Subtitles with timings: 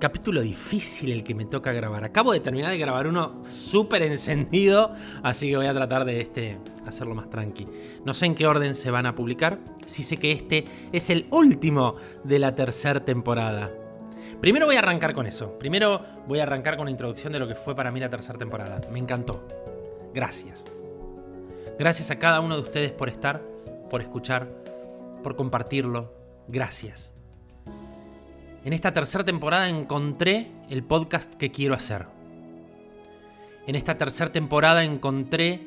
[0.00, 2.02] capítulo difícil el que me toca grabar.
[2.02, 4.92] Acabo de terminar de grabar uno súper encendido,
[5.22, 7.68] así que voy a tratar de este hacerlo más tranqui.
[8.04, 11.26] No sé en qué orden se van a publicar, sí sé que este es el
[11.30, 13.70] último de la tercera temporada.
[14.40, 15.58] Primero voy a arrancar con eso.
[15.58, 18.38] Primero voy a arrancar con la introducción de lo que fue para mí la tercera
[18.38, 18.80] temporada.
[18.90, 19.46] Me encantó.
[20.14, 20.66] Gracias.
[21.78, 23.42] Gracias a cada uno de ustedes por estar,
[23.90, 24.48] por escuchar,
[25.22, 26.14] por compartirlo.
[26.48, 27.14] Gracias.
[28.62, 32.06] En esta tercera temporada encontré el podcast que quiero hacer.
[33.66, 35.64] En esta tercera temporada encontré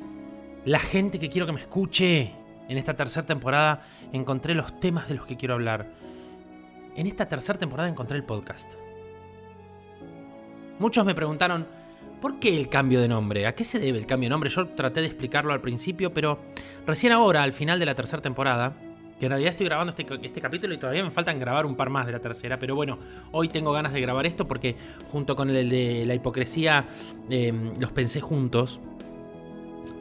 [0.64, 2.30] la gente que quiero que me escuche.
[2.68, 5.90] En esta tercera temporada encontré los temas de los que quiero hablar.
[6.94, 8.72] En esta tercera temporada encontré el podcast.
[10.78, 11.66] Muchos me preguntaron,
[12.20, 13.48] ¿por qué el cambio de nombre?
[13.48, 14.50] ¿A qué se debe el cambio de nombre?
[14.50, 16.38] Yo traté de explicarlo al principio, pero
[16.86, 18.76] recién ahora, al final de la tercera temporada,
[19.24, 22.06] en realidad estoy grabando este, este, capítulo y todavía me faltan grabar un par más
[22.06, 22.98] de la tercera, pero bueno,
[23.32, 24.76] hoy tengo ganas de grabar esto porque
[25.10, 26.86] junto con el de la hipocresía
[27.30, 28.80] em, los pensé juntos,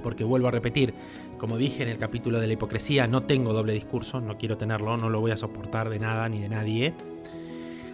[0.01, 0.93] porque vuelvo a repetir,
[1.37, 4.97] como dije en el capítulo de la hipocresía, no tengo doble discurso, no quiero tenerlo,
[4.97, 6.93] no lo voy a soportar de nada ni de nadie.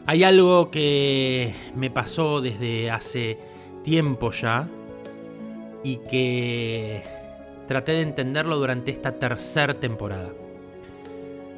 [0.05, 3.38] Hay algo que me pasó desde hace
[3.83, 4.67] tiempo ya
[5.83, 7.03] y que
[7.67, 10.31] traté de entenderlo durante esta tercera temporada.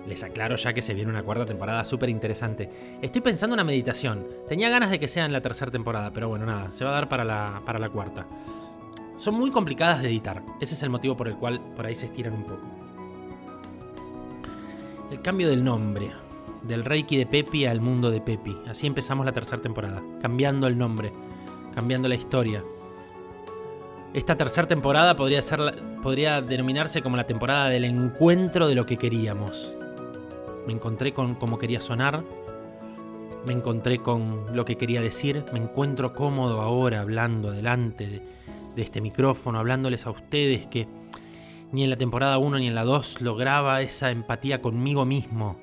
[0.06, 2.70] Les aclaro ya que se viene una cuarta temporada súper interesante.
[3.02, 4.28] Estoy pensando en una meditación.
[4.48, 6.94] Tenía ganas de que sea en la tercera temporada, pero bueno, nada, se va a
[6.96, 8.26] dar para la, para la cuarta.
[9.18, 10.42] Son muy complicadas de editar.
[10.60, 12.68] Ese es el motivo por el cual por ahí se estiran un poco.
[15.12, 16.12] El cambio del nombre.
[16.64, 18.56] Del Reiki de Pepi al mundo de Pepi.
[18.68, 20.02] Así empezamos la tercera temporada.
[20.22, 21.12] Cambiando el nombre.
[21.76, 22.64] Cambiando la historia.
[24.14, 25.60] Esta tercera temporada podría, ser,
[26.02, 29.76] podría denominarse como la temporada del encuentro de lo que queríamos
[30.66, 32.24] me encontré con cómo quería sonar,
[33.46, 38.08] me encontré con lo que quería decir, me encuentro cómodo ahora hablando delante
[38.76, 40.88] de, este micrófono, hablándoles a ustedes que
[41.72, 45.58] ni en la temporada 1 ni en la 2 lograba esa empatía conmigo mismo.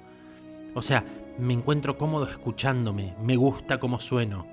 [0.75, 1.05] O sea,
[1.39, 4.47] me encuentro cómodo escuchándome, me gusta cómo sueno,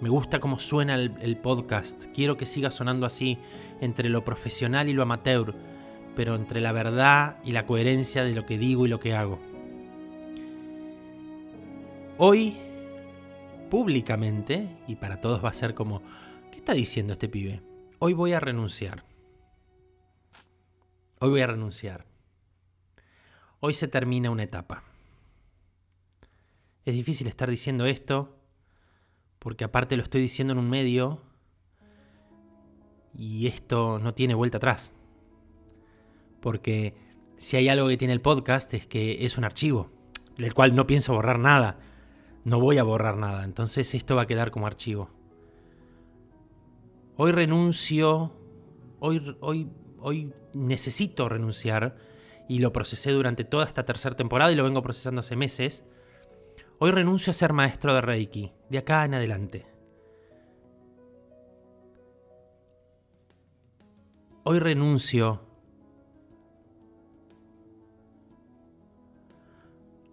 [0.00, 3.38] me gusta cómo suena el, podcast, quiero que siga sonando así
[3.80, 5.54] entre lo profesional y lo amateur,
[6.14, 9.38] pero entre la verdad y la coherencia de lo que digo y lo que hago.
[12.18, 12.56] Hoy,
[13.68, 16.00] públicamente, y para todos va a ser como,
[16.50, 17.60] ¿qué está diciendo este pibe?
[17.98, 19.04] Hoy voy a renunciar.
[21.20, 22.06] Hoy voy a renunciar.
[23.60, 24.82] Hoy se termina una etapa.
[26.86, 28.34] Es difícil estar diciendo esto,
[29.38, 31.20] porque aparte lo estoy diciendo en un medio
[33.14, 34.94] y esto no tiene vuelta atrás.
[36.40, 36.94] Porque
[37.36, 39.90] si hay algo que tiene el podcast es que es un archivo,
[40.38, 41.78] del cual no pienso borrar nada
[42.46, 45.10] no voy a borrar nada, entonces esto va a quedar como archivo.
[47.16, 48.36] Hoy renuncio,
[49.00, 49.68] hoy, hoy,
[49.98, 51.96] hoy necesito renunciar
[52.48, 55.84] y lo procesé durante toda esta tercera temporada y lo vengo procesando hace meses.
[56.78, 59.66] Hoy renuncio a ser maestro de Reiki, de acá en adelante.
[64.44, 65.42] Hoy renuncio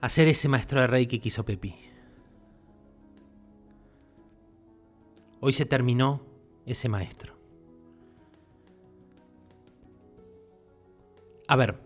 [0.02, 1.93] a ser ese maestro de Reiki que hizo Pepi.
[5.46, 6.22] Hoy se terminó
[6.66, 7.38] ese maestro.
[11.50, 11.82] A ver,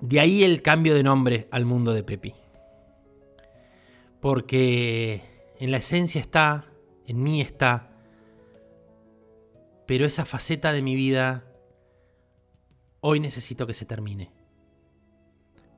[0.00, 2.32] de ahí el cambio de nombre al mundo de Pepi.
[4.18, 5.20] Porque
[5.58, 6.72] en la esencia está,
[7.06, 7.90] en mí está,
[9.86, 11.44] pero esa faceta de mi vida
[13.02, 14.32] hoy necesito que se termine.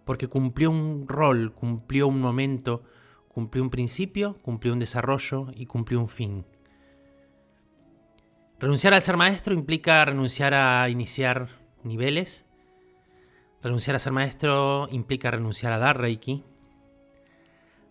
[0.05, 2.85] Porque cumplió un rol, cumplió un momento,
[3.27, 6.47] cumplió un principio, cumplió un desarrollo y cumplió un fin.
[8.63, 11.49] Renunciar al ser maestro implica renunciar a iniciar
[11.83, 12.47] niveles.
[13.61, 16.45] Renunciar a ser maestro implica renunciar a dar Reiki.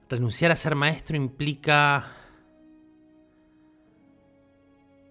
[0.07, 2.13] Renunciar a ser maestro implica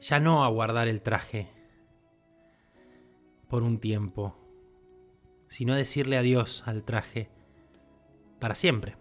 [0.01, 1.51] ya no aguardar el traje
[3.47, 4.39] por un tiempo,
[5.49, 7.29] sino decirle adiós al traje
[8.39, 8.97] para siempre.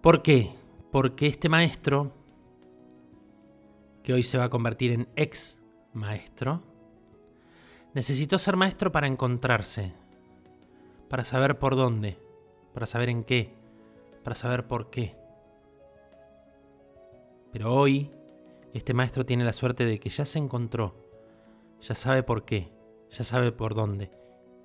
[0.00, 0.54] ¿Por qué?
[0.92, 2.17] Porque este maestro
[4.08, 5.60] que hoy se va a convertir en ex
[5.92, 6.62] maestro,
[7.92, 9.92] necesitó ser maestro para encontrarse,
[11.10, 12.18] para saber por dónde,
[12.72, 13.52] para saber en qué,
[14.24, 15.14] para saber por qué.
[17.52, 18.10] Pero hoy
[18.72, 20.94] este maestro tiene la suerte de que ya se encontró,
[21.82, 22.72] ya sabe por qué,
[23.10, 24.10] ya sabe por dónde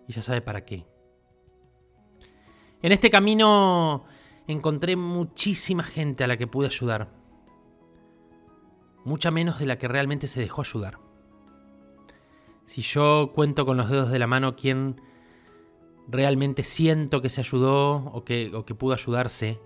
[0.07, 0.85] y ya sabe para qué.
[2.81, 4.05] En este camino
[4.47, 7.22] encontré muchísima gente a la que pude ayudar.
[9.05, 10.99] Mucha menos de la que realmente se dejó ayudar.
[12.65, 15.01] Si yo cuento con los dedos de la mano quién
[16.07, 19.59] realmente siento que se ayudó o que, o que pudo ayudarse,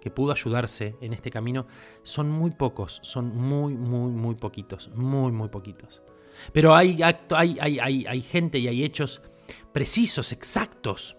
[0.00, 1.66] que pudo ayudarse en este camino,
[2.02, 6.02] son muy pocos, son muy, muy, muy poquitos, muy, muy poquitos.
[6.52, 9.22] Pero hay, hay, hay, hay, gente y hay hechos
[9.72, 11.16] precisos, exactos,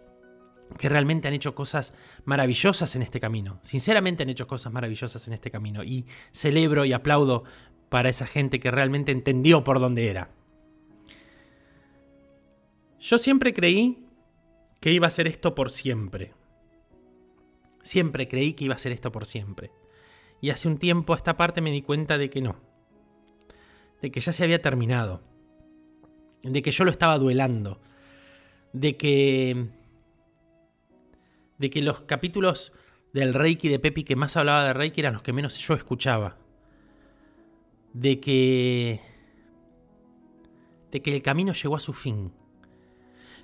[0.77, 1.94] que realmente han hecho cosas
[2.25, 3.60] maravillosas en este camino.
[3.62, 5.83] Sinceramente han hecho cosas maravillosas en este camino.
[5.83, 7.44] Y celebro y aplaudo
[7.89, 10.30] para esa gente que realmente entendió por dónde era.
[13.00, 14.06] Yo siempre creí
[14.80, 16.33] que iba a ser esto por siempre.
[17.81, 19.72] Siempre creí que iba a ser esto por siempre.
[20.42, 22.56] Y hace un tiempo a esta parte me di cuenta de que no.
[24.01, 25.22] De que ya se había terminado.
[26.44, 27.80] De que yo lo estaba duelando.
[28.74, 29.69] De que
[31.57, 32.73] de que los capítulos
[33.13, 36.37] del Reiki de Pepi que más hablaba de Reiki eran los que menos yo escuchaba.
[37.93, 39.01] De que.
[40.91, 42.33] de que el camino llegó a su fin.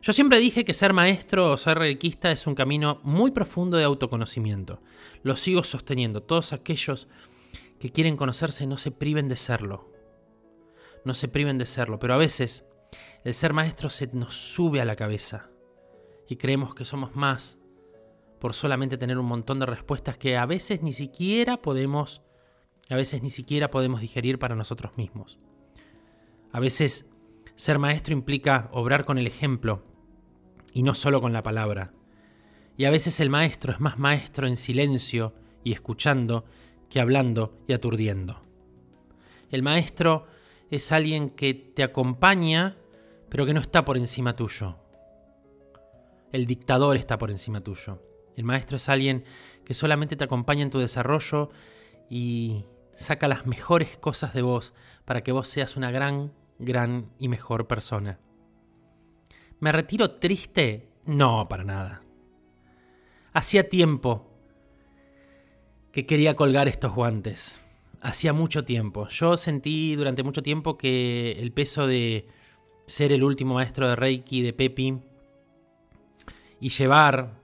[0.01, 3.83] Yo siempre dije que ser maestro o ser reikista es un camino muy profundo de
[3.83, 4.81] autoconocimiento.
[5.21, 6.23] Lo sigo sosteniendo.
[6.23, 7.07] Todos aquellos
[7.79, 9.91] que quieren conocerse no se priven de serlo.
[11.05, 11.99] No se priven de serlo.
[11.99, 12.65] Pero a veces
[13.23, 15.51] el ser maestro se nos sube a la cabeza
[16.27, 17.60] y creemos que somos más
[18.41, 22.23] por solamente tener un montón de respuestas que a veces ni siquiera podemos,
[22.89, 25.37] a veces ni siquiera podemos digerir para nosotros mismos.
[26.51, 27.07] A veces
[27.53, 29.83] ser maestro implica obrar con el ejemplo
[30.73, 31.93] y no solo con la palabra.
[32.77, 36.43] Y a veces el maestro es más maestro en silencio y escuchando
[36.89, 38.41] que hablando y aturdiendo.
[39.51, 40.25] El maestro
[40.71, 42.75] es alguien que te acompaña,
[43.29, 44.77] pero que no está por encima tuyo.
[46.31, 48.01] El dictador está por encima tuyo.
[48.41, 49.23] El maestro es alguien
[49.63, 51.51] que solamente te acompaña en tu desarrollo
[52.09, 52.65] y
[52.95, 54.73] saca las mejores cosas de vos
[55.05, 58.17] para que vos seas una gran, gran y mejor persona.
[59.59, 60.89] ¿Me retiro triste?
[61.05, 62.01] No, para nada.
[63.31, 64.27] Hacía tiempo
[65.91, 67.61] que quería colgar estos guantes.
[68.01, 69.07] Hacía mucho tiempo.
[69.09, 72.25] Yo sentí durante mucho tiempo que el peso de
[72.87, 74.99] ser el último maestro de Reiki de Pepi
[76.59, 77.40] y llevar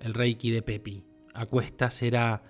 [0.00, 1.04] el Reiki de Pepi
[1.34, 2.42] a cuestas era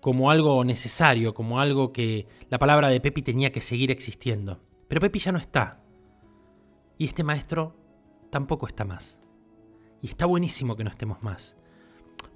[0.00, 4.60] como algo necesario, como algo que la palabra de Pepi tenía que seguir existiendo.
[4.88, 5.82] Pero Pepi ya no está.
[6.96, 7.76] Y este maestro
[8.30, 9.20] tampoco está más.
[10.00, 11.56] Y está buenísimo que no estemos más.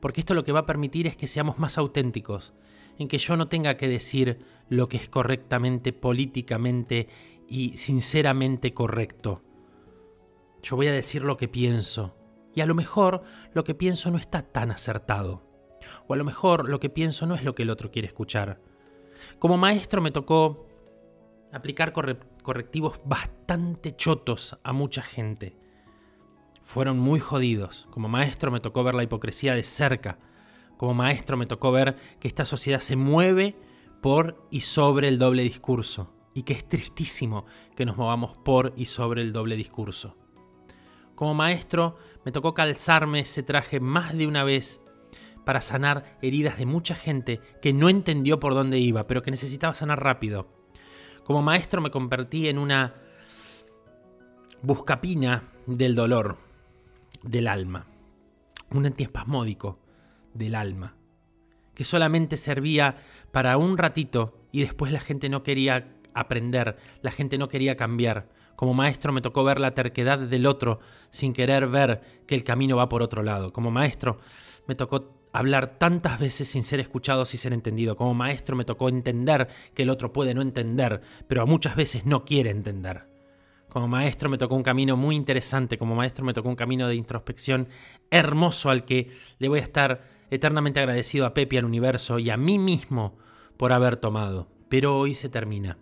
[0.00, 2.52] Porque esto lo que va a permitir es que seamos más auténticos,
[2.98, 4.38] en que yo no tenga que decir
[4.68, 7.08] lo que es correctamente, políticamente
[7.48, 9.42] y sinceramente correcto.
[10.62, 12.16] Yo voy a decir lo que pienso,
[12.54, 15.42] y a lo mejor lo que pienso no está tan acertado.
[16.06, 18.60] O a lo mejor lo que pienso no es lo que el otro quiere escuchar.
[19.38, 20.68] Como maestro me tocó
[21.52, 25.56] aplicar correctivos bastante chotos a mucha gente.
[26.62, 27.86] Fueron muy jodidos.
[27.90, 30.18] Como maestro me tocó ver la hipocresía de cerca.
[30.76, 33.56] Como maestro me tocó ver que esta sociedad se mueve
[34.00, 36.12] por y sobre el doble discurso.
[36.34, 37.44] Y que es tristísimo
[37.76, 40.16] que nos movamos por y sobre el doble discurso.
[41.14, 44.80] Como maestro me tocó calzarme ese traje más de una vez
[45.44, 49.74] para sanar heridas de mucha gente que no entendió por dónde iba, pero que necesitaba
[49.74, 50.48] sanar rápido.
[51.24, 52.94] Como maestro me convertí en una
[54.62, 56.38] buscapina del dolor,
[57.22, 57.86] del alma,
[58.70, 59.78] un antiespasmódico
[60.32, 60.96] del alma,
[61.74, 62.96] que solamente servía
[63.30, 68.28] para un ratito y después la gente no quería aprender, la gente no quería cambiar,
[68.56, 70.80] como maestro me tocó ver la terquedad del otro
[71.10, 73.52] sin querer ver que el camino va por otro lado.
[73.52, 74.18] Como maestro
[74.66, 77.96] me tocó hablar tantas veces sin ser escuchado, sin ser entendido.
[77.96, 82.24] Como maestro me tocó entender que el otro puede no entender, pero muchas veces no
[82.24, 83.08] quiere entender.
[83.68, 86.94] Como maestro me tocó un camino muy interesante, como maestro me tocó un camino de
[86.94, 87.66] introspección
[88.08, 92.36] hermoso al que le voy a estar eternamente agradecido a Pepe, al universo y a
[92.36, 93.18] mí mismo
[93.56, 94.48] por haber tomado.
[94.68, 95.78] Pero hoy se termina.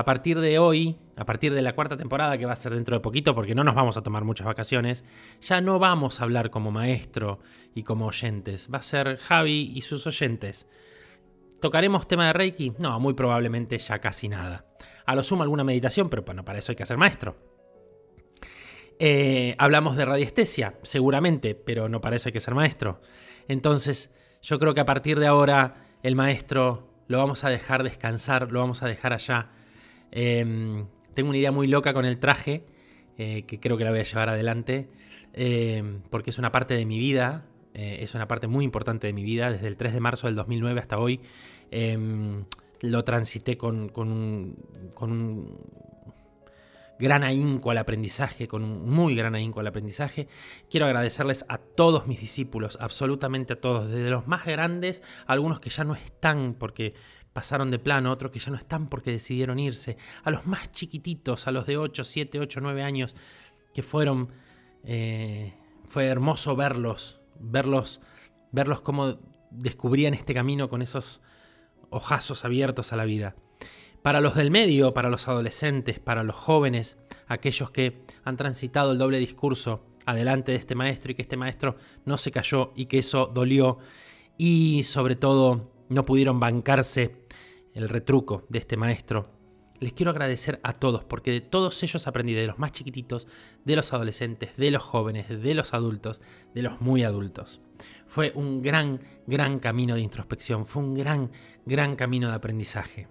[0.00, 2.96] A partir de hoy, a partir de la cuarta temporada, que va a ser dentro
[2.96, 5.04] de poquito, porque no nos vamos a tomar muchas vacaciones,
[5.42, 7.40] ya no vamos a hablar como maestro
[7.74, 8.70] y como oyentes.
[8.72, 10.66] Va a ser Javi y sus oyentes.
[11.60, 12.72] ¿Tocaremos tema de Reiki?
[12.78, 14.64] No, muy probablemente ya casi nada.
[15.04, 17.36] A lo sumo alguna meditación, pero bueno, para eso hay que ser maestro.
[18.98, 23.02] Eh, hablamos de radiestesia, seguramente, pero no para eso hay que ser maestro.
[23.48, 28.50] Entonces, yo creo que a partir de ahora el maestro lo vamos a dejar descansar,
[28.50, 29.50] lo vamos a dejar allá
[30.12, 32.64] Em, tengo una idea muy loca con el traje,
[33.18, 34.88] eh, que creo que la voy a llevar adelante,
[35.32, 39.12] em, porque es una parte de mi vida eh, es una parte muy importante de
[39.12, 41.20] mi vida, desde el 3 de marzo del 2009 hasta hoy.
[41.70, 42.44] Em,
[42.80, 45.58] lo transité con, con, un,
[46.98, 50.28] gran ahínco al aprendizaje, con un muy gran ahínco al aprendizaje.
[50.68, 55.70] Quiero agradecerles a todos mis discípulos, absolutamente a todos, desde los más grandes, algunos que
[55.70, 56.94] ya no están porque
[57.32, 61.46] pasaron de plano, otros que ya no están porque decidieron irse, a los más chiquititos,
[61.46, 63.14] a los de 8, 7, 8, 9 años,
[63.74, 64.28] que fueron...
[64.84, 65.54] Eh,
[65.90, 68.00] fue hermoso verlos, verlos,
[68.52, 69.18] verlos cómo
[69.50, 71.20] descubrían este camino con esos
[71.90, 73.34] ojazos abiertos a la vida.
[74.00, 76.96] Para los del medio, para los adolescentes, para los jóvenes,
[77.26, 81.76] aquellos que han transitado el doble discurso adelante de este maestro y que este maestro
[82.04, 83.78] no se cayó y que eso dolió
[84.38, 87.16] y sobre todo no pudieron bancarse
[87.74, 89.30] el retruco de este maestro.
[89.78, 93.26] Les quiero agradecer a todos porque de todos ellos aprendí, de los más chiquititos,
[93.64, 96.20] de los adolescentes, de los jóvenes, de los adultos,
[96.54, 97.62] de los muy adultos.
[98.06, 101.30] Fue un gran, gran camino de introspección, fue un gran,
[101.64, 103.08] gran camino de aprendizaje.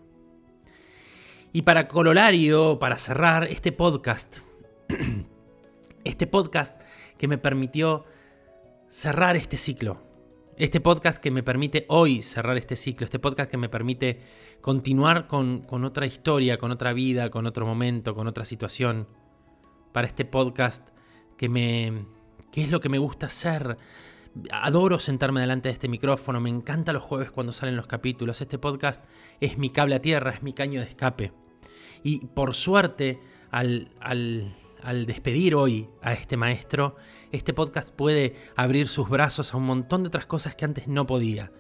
[1.51, 4.37] Y para cololario, para cerrar este podcast,
[6.03, 6.79] este podcast
[7.17, 8.05] que me permitió
[8.87, 10.03] cerrar este ciclo,
[10.59, 14.21] este podcast que me permite hoy cerrar este ciclo, este podcast que me permite
[14.59, 19.07] continuar con, otra historia, con otra vida, con otro momento, con otra situación,
[19.93, 20.89] para este podcast
[21.37, 22.05] que me...
[22.51, 23.77] que es lo que me gusta hacer.
[24.51, 28.41] Adoro sentarme delante de este micrófono, me encanta los jueves cuando salen los capítulos.
[28.41, 29.05] Este podcast
[29.39, 31.31] es mi cable a tierra, es mi caño de escape.
[32.03, 36.95] Y por suerte, al, al al despedir hoy a este maestro,
[37.31, 41.05] este podcast puede abrir sus brazos a un montón de otras cosas que antes no
[41.05, 41.51] podía.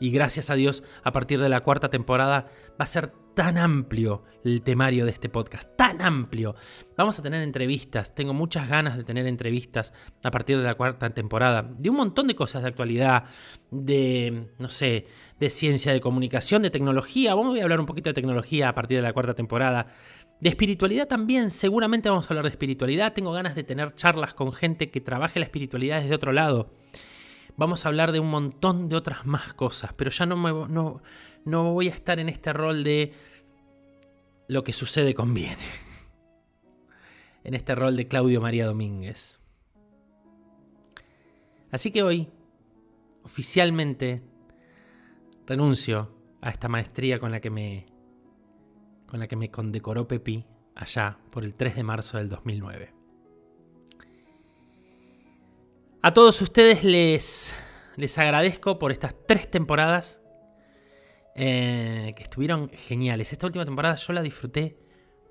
[0.00, 4.24] Y gracias a Dios, a partir de la cuarta temporada va a ser tan amplio
[4.44, 6.56] el temario de este podcast, tan amplio.
[6.96, 9.92] Vamos a tener entrevistas, tengo muchas ganas de tener entrevistas
[10.24, 13.24] a partir de la cuarta temporada, de un montón de cosas de actualidad,
[13.70, 15.06] de, no sé,
[15.38, 17.34] de ciencia de comunicación, de tecnología.
[17.34, 19.86] Vamos a hablar un poquito de tecnología a partir de la cuarta temporada.
[20.40, 23.12] De espiritualidad también, seguramente vamos a hablar de espiritualidad.
[23.12, 26.70] Tengo ganas de tener charlas con gente que trabaje la espiritualidad desde otro lado.
[27.56, 30.36] Vamos a hablar de un montón de otras más cosas, pero ya no,
[30.68, 31.02] no,
[31.44, 33.12] no voy a estar en este rol de
[34.46, 35.64] lo que sucede conviene.
[37.42, 39.40] En este rol de Claudio María Domínguez.
[41.72, 42.28] Así que hoy,
[43.24, 44.22] oficialmente,
[45.46, 47.86] renuncio a esta maestría con la que me
[49.08, 52.94] con la que me condecoró Pepi allá por el 3 de marzo del 2009.
[56.00, 57.54] A todos ustedes les,
[57.96, 60.22] les agradezco por estas tres temporadas
[61.34, 63.32] eh, que estuvieron geniales.
[63.32, 64.78] Esta última temporada yo la disfruté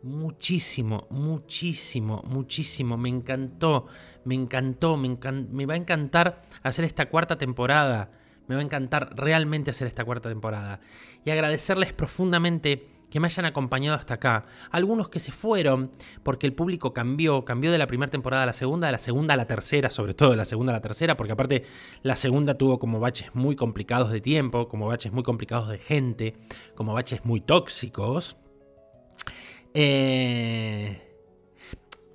[0.03, 2.97] muchísimo, muchísimo, muchísimo.
[2.97, 3.87] Me encantó,
[4.25, 5.17] me encantó, me,
[5.51, 8.11] me va a encantar hacer esta cuarta temporada.
[8.47, 10.81] Me va a encantar realmente hacer esta cuarta temporada.
[11.23, 14.45] Y agradecerles profundamente que me hayan acompañado hasta acá.
[14.71, 15.91] Algunos que se fueron
[16.23, 19.33] porque el público cambió, cambió de la primera temporada a la segunda, de la segunda
[19.33, 21.63] a la tercera, sobre todo de la segunda a la tercera, porque aparte
[22.03, 26.35] la segunda tuvo como baches muy complicados de tiempo, como baches muy complicados de gente,
[26.75, 28.37] como baches muy tóxicos.
[29.73, 31.01] Eh,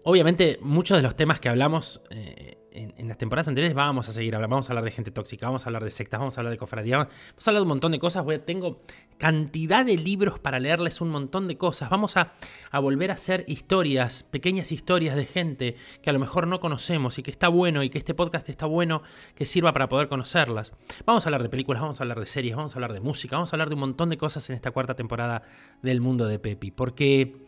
[0.04, 2.02] obviamente muchos de los temas que hablamos...
[2.10, 5.46] Eh, en, las temporadas anteriores vamos a seguir hablando, vamos a hablar de gente tóxica,
[5.46, 7.68] vamos a hablar de sectas, vamos a hablar de cofradía, vamos a hablar de un
[7.68, 8.24] montón de cosas.
[8.44, 8.80] tengo
[9.18, 11.90] cantidad de libros para leerles un montón de cosas.
[11.90, 12.32] Vamos a,
[12.80, 17.22] volver a hacer historias, pequeñas historias de gente que a lo mejor no conocemos y
[17.22, 19.02] que está bueno y que este podcast está bueno
[19.34, 20.74] que sirva para poder conocerlas.
[21.04, 23.36] Vamos a hablar de películas, vamos a hablar de series, vamos a hablar de música,
[23.36, 25.42] vamos a hablar de un montón de cosas en esta cuarta temporada
[25.82, 26.70] del mundo de Pepi.
[26.70, 27.46] Porque,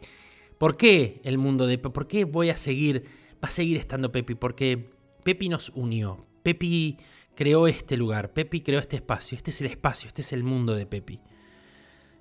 [0.58, 1.92] ¿Por qué el mundo de Pepi?
[1.92, 3.04] ¿Por qué voy a seguir,
[3.42, 4.34] va a seguir estando Pepi?
[4.34, 4.93] Porque
[5.24, 6.26] Pepi nos unió.
[6.42, 6.98] Pepi
[7.34, 10.74] creó este lugar, Pepi creó este espacio, este es el espacio, este es el mundo
[10.74, 11.20] de Pepi.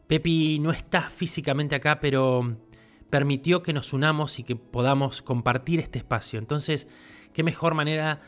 [0.07, 2.57] Pepi no está físicamente acá, pero
[3.09, 6.39] permitió que nos unamos y que podamos compartir este espacio.
[6.39, 6.87] Entonces,
[7.33, 8.21] qué mejor manera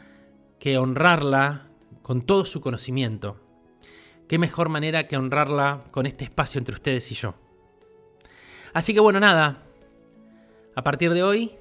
[0.60, 1.70] que honrarla
[2.02, 3.42] con todo su conocimiento.
[4.28, 7.36] Qué mejor manera que honrarla con este espacio entre ustedes y yo.
[8.74, 9.64] Así que bueno, nada.
[10.76, 11.56] A partir de hoy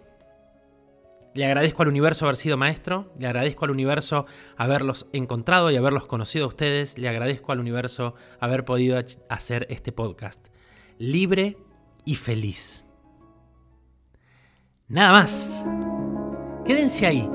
[1.34, 4.26] le agradezco al universo haber sido maestro, le agradezco al universo
[4.56, 8.98] haberlos encontrado y haberlos conocido a ustedes, le agradezco al universo haber podido
[9.28, 10.48] hacer este podcast.
[10.98, 11.56] Libre
[12.04, 12.90] y feliz.
[14.86, 15.64] Nada más.
[16.64, 17.28] Quédense ahí,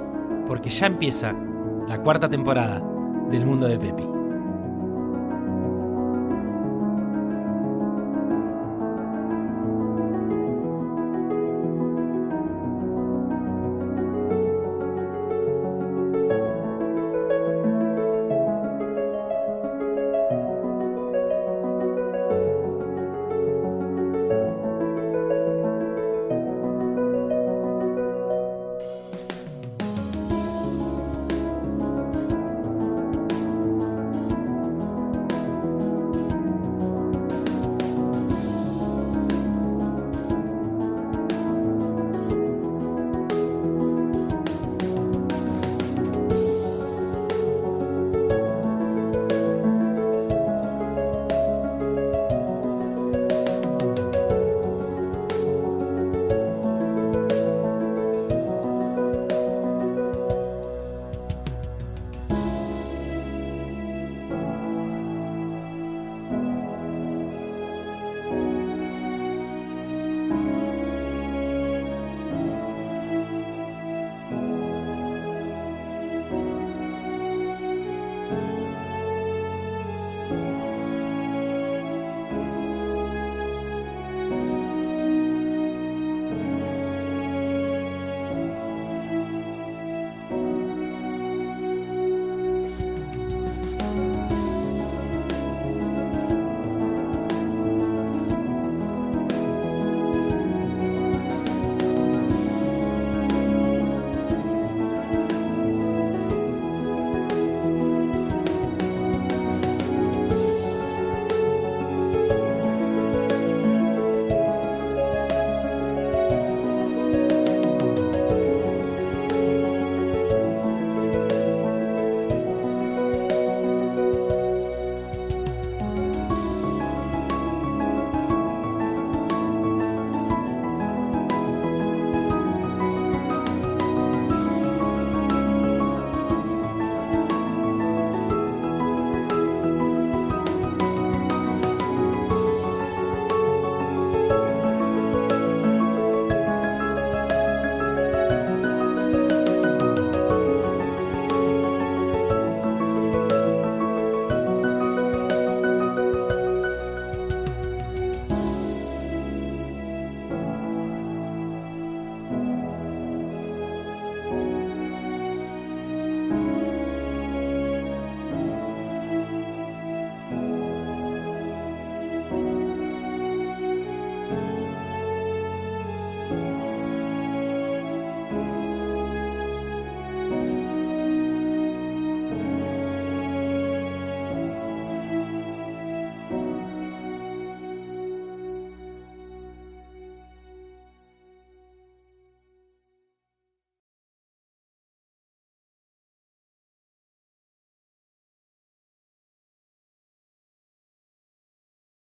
[0.47, 1.33] porque ya empieza
[1.87, 2.81] la cuarta temporada
[3.29, 4.18] del mundo de Pepi.